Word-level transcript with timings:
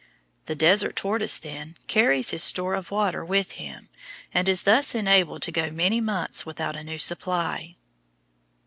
The 0.47 0.55
desert 0.55 0.95
tortoise, 0.95 1.37
then, 1.37 1.77
carries 1.85 2.31
his 2.31 2.41
store 2.43 2.73
of 2.73 2.89
water 2.89 3.23
with 3.23 3.51
him, 3.51 3.89
and 4.33 4.49
is 4.49 4.63
thus 4.63 4.95
enabled 4.95 5.43
to 5.43 5.51
go 5.51 5.69
many 5.69 6.01
months 6.01 6.43
without 6.43 6.75
a 6.75 6.83
new 6.83 6.97
supply. 6.97 7.75